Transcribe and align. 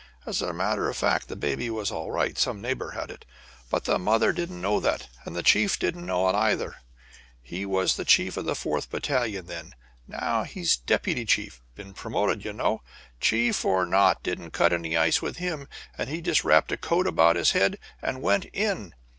As 0.25 0.41
a 0.41 0.51
matter 0.51 0.89
of 0.89 0.97
fact, 0.97 1.27
the 1.27 1.35
baby 1.35 1.69
was 1.69 1.91
all 1.91 2.09
right 2.09 2.35
some 2.35 2.59
neighbors 2.59 2.95
had 2.95 3.11
it 3.11 3.23
but 3.69 3.83
the 3.83 3.99
mother 3.99 4.33
didn't 4.33 4.59
know 4.59 4.79
that, 4.79 5.07
and 5.25 5.35
the 5.35 5.43
chief 5.43 5.77
didn't 5.77 6.07
know 6.07 6.27
it, 6.27 6.33
either. 6.33 6.77
He 7.39 7.67
was 7.67 8.01
chief 8.07 8.35
of 8.35 8.45
the 8.45 8.53
4th 8.55 8.89
Battalion 8.89 9.45
then; 9.45 9.75
now 10.07 10.41
he's 10.41 10.75
deputy 10.75 11.23
chief 11.25 11.61
been 11.75 11.93
promoted, 11.93 12.43
y' 12.43 12.49
know. 12.49 12.81
Chief 13.19 13.63
or 13.63 13.85
not 13.85 14.23
didn't 14.23 14.53
cut 14.53 14.73
any 14.73 14.97
ice 14.97 15.21
with 15.21 15.37
him, 15.37 15.67
and 15.99 16.09
he 16.09 16.19
just 16.19 16.43
wrapped 16.43 16.71
a 16.71 16.77
coat 16.77 17.05
around 17.05 17.35
his 17.35 17.51
head 17.51 17.77
and 18.01 18.23
went 18.23 18.45
in. 18.53 18.95